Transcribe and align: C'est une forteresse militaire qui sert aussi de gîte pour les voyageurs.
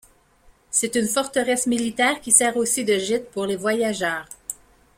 C'est 0.71 0.95
une 0.95 1.05
forteresse 1.05 1.67
militaire 1.67 2.21
qui 2.21 2.31
sert 2.31 2.57
aussi 2.57 2.83
de 2.83 2.97
gîte 2.97 3.29
pour 3.29 3.45
les 3.45 3.55
voyageurs. 3.55 4.25